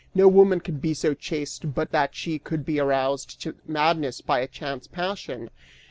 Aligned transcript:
No 0.15 0.27
woman 0.27 0.61
could 0.61 0.81
be 0.81 0.95
so 0.95 1.13
chaste 1.13 1.75
but 1.75 1.91
that 1.91 2.15
she 2.15 2.39
could 2.39 2.65
be 2.65 2.79
roused 2.79 3.39
to 3.43 3.53
madness 3.67 4.19
by 4.19 4.39
a 4.39 4.47
chance 4.47 4.87
passion! 4.87 5.51